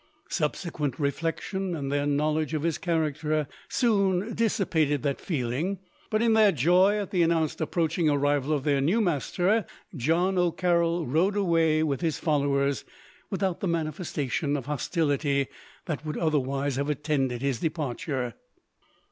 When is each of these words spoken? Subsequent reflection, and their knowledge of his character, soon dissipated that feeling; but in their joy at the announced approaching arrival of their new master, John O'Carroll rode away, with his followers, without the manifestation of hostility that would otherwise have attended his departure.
Subsequent 0.29 0.97
reflection, 0.97 1.75
and 1.75 1.91
their 1.91 2.07
knowledge 2.07 2.55
of 2.55 2.63
his 2.63 2.79
character, 2.79 3.47
soon 3.69 4.33
dissipated 4.33 5.03
that 5.03 5.21
feeling; 5.21 5.77
but 6.09 6.23
in 6.23 6.33
their 6.33 6.51
joy 6.51 6.97
at 6.97 7.11
the 7.11 7.21
announced 7.21 7.61
approaching 7.61 8.09
arrival 8.09 8.51
of 8.51 8.63
their 8.63 8.81
new 8.81 8.99
master, 8.99 9.63
John 9.95 10.39
O'Carroll 10.39 11.05
rode 11.05 11.35
away, 11.37 11.83
with 11.83 12.01
his 12.01 12.17
followers, 12.17 12.83
without 13.29 13.59
the 13.59 13.67
manifestation 13.67 14.57
of 14.57 14.65
hostility 14.65 15.45
that 15.85 16.03
would 16.03 16.17
otherwise 16.17 16.77
have 16.77 16.89
attended 16.89 17.43
his 17.43 17.59
departure. 17.59 18.33